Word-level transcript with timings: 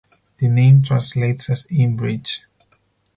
The 0.39 0.47
name 0.49 0.81
translates 0.81 1.47
as 1.51 1.67
"Inn 1.69 1.95
bridge". 1.95 2.45